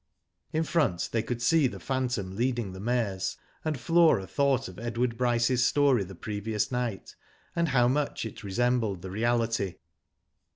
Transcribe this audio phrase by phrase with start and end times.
[0.51, 5.15] In front they could see the phantom leading the marcs, and Flora thought of Edward
[5.15, 7.15] Bryce's story the previous night,
[7.55, 9.75] and how much it re sembled the reality.